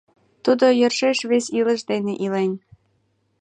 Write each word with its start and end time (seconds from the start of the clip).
Тудо 0.43 0.65
йӧршеш 0.79 1.19
вес 1.29 1.45
илыш 1.59 1.81
дене 1.91 2.13
илен. 2.25 2.51